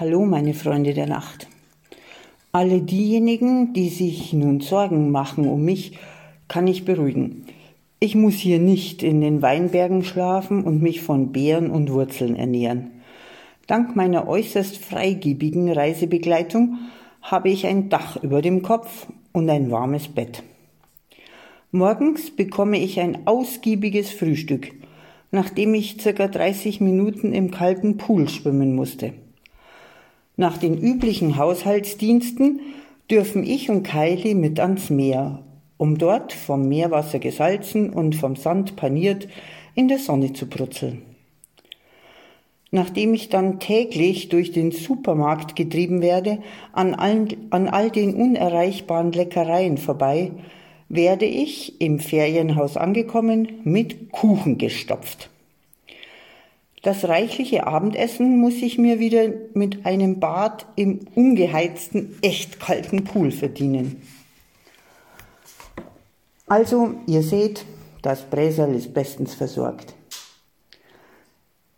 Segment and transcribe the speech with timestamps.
[0.00, 1.46] Hallo, meine Freunde der Nacht.
[2.52, 5.98] Alle diejenigen, die sich nun Sorgen machen um mich,
[6.48, 7.44] kann ich beruhigen.
[7.98, 12.92] Ich muss hier nicht in den Weinbergen schlafen und mich von Beeren und Wurzeln ernähren.
[13.66, 16.78] Dank meiner äußerst freigebigen Reisebegleitung
[17.20, 20.42] habe ich ein Dach über dem Kopf und ein warmes Bett.
[21.72, 24.72] Morgens bekomme ich ein ausgiebiges Frühstück,
[25.30, 29.12] nachdem ich circa 30 Minuten im kalten Pool schwimmen musste.
[30.40, 32.60] Nach den üblichen Haushaltsdiensten
[33.10, 35.42] dürfen ich und Kylie mit ans Meer,
[35.76, 39.28] um dort vom Meerwasser gesalzen und vom Sand paniert
[39.74, 41.02] in der Sonne zu brutzeln.
[42.70, 46.38] Nachdem ich dann täglich durch den Supermarkt getrieben werde,
[46.72, 50.30] an, allen, an all den unerreichbaren Leckereien vorbei,
[50.88, 55.28] werde ich im Ferienhaus angekommen mit Kuchen gestopft.
[56.82, 63.32] Das reichliche Abendessen muss ich mir wieder mit einem Bad im ungeheizten, echt kalten Pool
[63.32, 64.00] verdienen.
[66.46, 67.66] Also, ihr seht,
[68.02, 69.94] das Bräserl ist bestens versorgt.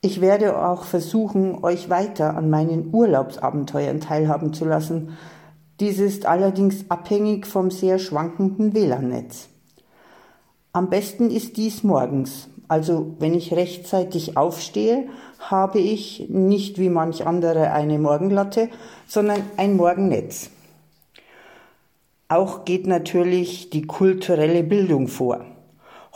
[0.00, 5.16] Ich werde auch versuchen, euch weiter an meinen Urlaubsabenteuern teilhaben zu lassen,
[5.80, 9.48] dies ist allerdings abhängig vom sehr schwankenden WLAN-Netz.
[10.72, 12.48] Am besten ist dies morgens.
[12.72, 15.06] Also wenn ich rechtzeitig aufstehe,
[15.38, 18.70] habe ich nicht wie manch andere eine Morgenlatte,
[19.06, 20.48] sondern ein Morgennetz.
[22.28, 25.44] Auch geht natürlich die kulturelle Bildung vor.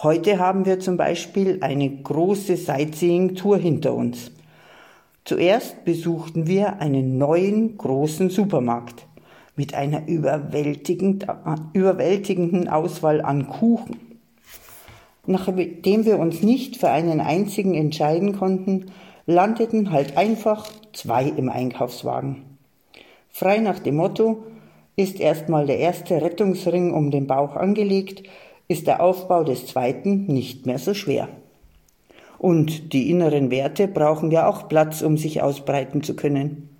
[0.02, 4.30] Heute haben wir zum Beispiel eine große Sightseeing-Tour hinter uns.
[5.26, 9.06] Zuerst besuchten wir einen neuen großen Supermarkt
[9.56, 11.26] mit einer überwältigend,
[11.74, 14.15] überwältigenden Auswahl an Kuchen.
[15.26, 18.86] Nachdem wir uns nicht für einen einzigen entscheiden konnten,
[19.26, 22.44] landeten halt einfach zwei im Einkaufswagen.
[23.28, 24.44] Frei nach dem Motto,
[24.96, 28.22] ist erstmal der erste Rettungsring um den Bauch angelegt,
[28.66, 31.28] ist der Aufbau des zweiten nicht mehr so schwer.
[32.38, 36.70] Und die inneren Werte brauchen ja auch Platz, um sich ausbreiten zu können.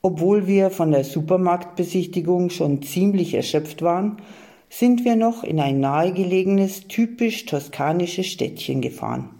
[0.00, 4.18] Obwohl wir von der Supermarktbesichtigung schon ziemlich erschöpft waren,
[4.78, 9.30] sind wir noch in ein nahegelegenes, typisch toskanisches Städtchen gefahren.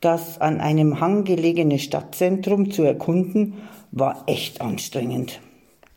[0.00, 3.54] Das an einem Hang gelegene Stadtzentrum zu erkunden,
[3.92, 5.40] war echt anstrengend.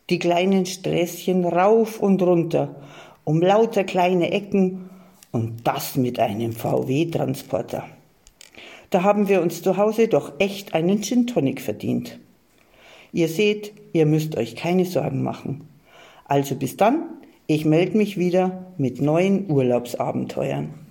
[0.08, 2.76] Die kleinen Sträßchen rauf und runter,
[3.24, 4.88] um lauter kleine Ecken
[5.32, 7.88] und das mit einem VW-Transporter.
[8.90, 12.20] Da haben wir uns zu Hause doch echt einen Gin Tonic verdient.
[13.12, 15.66] Ihr seht, ihr müsst euch keine Sorgen machen.
[16.24, 17.04] Also bis dann,
[17.46, 20.81] ich melde mich wieder mit neuen Urlaubsabenteuern.